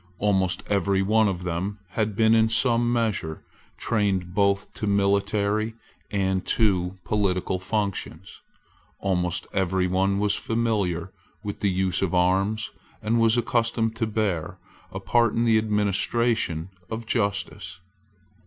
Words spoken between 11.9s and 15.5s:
of arms, and was accustomed to bear a part in